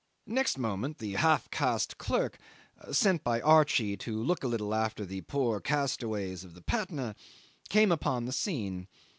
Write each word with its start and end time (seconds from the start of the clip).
Next 0.25 0.57
moment 0.57 0.97
the 0.97 1.11
half 1.13 1.51
caste 1.51 1.99
clerk, 1.99 2.39
sent 2.91 3.23
by 3.23 3.39
Archie 3.39 3.95
to 3.97 4.19
look 4.19 4.43
a 4.43 4.47
little 4.47 4.73
after 4.73 5.05
the 5.05 5.21
poor 5.21 5.59
castaways 5.59 6.43
of 6.43 6.55
the 6.55 6.63
Patna, 6.63 7.13
came 7.69 7.91
upon 7.91 8.25
the 8.25 8.33
scene. 8.33 8.87